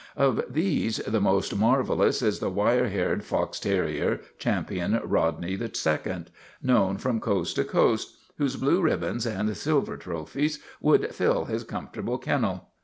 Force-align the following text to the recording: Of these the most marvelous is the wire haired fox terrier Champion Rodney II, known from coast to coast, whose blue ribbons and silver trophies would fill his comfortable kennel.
Of 0.17 0.45
these 0.51 0.97
the 0.97 1.21
most 1.21 1.55
marvelous 1.55 2.23
is 2.23 2.39
the 2.39 2.49
wire 2.49 2.87
haired 2.87 3.23
fox 3.23 3.59
terrier 3.59 4.19
Champion 4.39 4.99
Rodney 5.03 5.51
II, 5.51 6.25
known 6.63 6.97
from 6.97 7.19
coast 7.19 7.55
to 7.57 7.63
coast, 7.63 8.15
whose 8.39 8.55
blue 8.55 8.81
ribbons 8.81 9.27
and 9.27 9.55
silver 9.55 9.97
trophies 9.97 10.57
would 10.81 11.13
fill 11.13 11.45
his 11.45 11.63
comfortable 11.63 12.17
kennel. 12.17 12.69